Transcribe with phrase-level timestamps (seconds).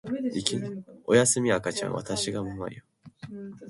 [1.05, 2.83] おやすみ赤ちゃんわたしがママよ